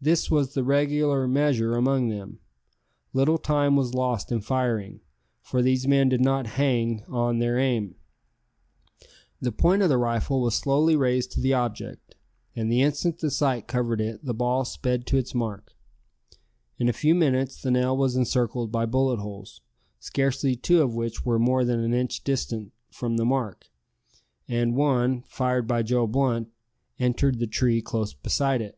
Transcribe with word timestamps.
This 0.00 0.30
was 0.30 0.54
the 0.54 0.62
regular 0.62 1.26
measure 1.26 1.74
among 1.74 2.08
them. 2.08 2.38
Little 3.12 3.36
time 3.36 3.74
was 3.74 3.94
lost 3.94 4.30
in 4.30 4.40
firing, 4.40 5.00
for 5.42 5.60
these 5.60 5.88
men 5.88 6.08
did 6.08 6.20
not 6.20 6.46
"hang" 6.46 7.02
on 7.08 7.40
their 7.40 7.58
aim. 7.58 7.96
The 9.40 9.50
point 9.50 9.82
of 9.82 9.88
the 9.88 9.98
rifle 9.98 10.40
was 10.40 10.54
slowly 10.54 10.94
raised 10.94 11.32
to 11.32 11.40
the 11.40 11.52
object, 11.52 12.14
and 12.54 12.70
the 12.70 12.80
instant 12.80 13.18
the 13.18 13.28
sight 13.28 13.66
covered 13.66 14.00
it 14.00 14.24
the 14.24 14.32
ball 14.32 14.64
sped 14.64 15.04
to 15.08 15.16
its 15.16 15.34
mark. 15.34 15.72
In 16.78 16.88
a 16.88 16.92
few 16.92 17.16
minutes 17.16 17.60
the 17.60 17.72
nail 17.72 17.96
was 17.96 18.14
encircled 18.14 18.70
by 18.70 18.86
bullet 18.86 19.18
holes, 19.18 19.62
scarcely 19.98 20.54
two 20.54 20.80
of 20.80 20.94
which 20.94 21.24
were 21.26 21.40
more 21.40 21.64
than 21.64 21.80
an 21.80 21.92
inch 21.92 22.22
distant 22.22 22.72
from 22.88 23.16
the 23.16 23.24
mark, 23.26 23.66
and 24.46 24.76
one 24.76 25.22
fired 25.26 25.66
by 25.66 25.82
Joe 25.82 26.06
Blunt 26.06 26.52
entered 27.00 27.40
the 27.40 27.48
tree 27.48 27.82
close 27.82 28.14
beside 28.14 28.62
it. 28.62 28.76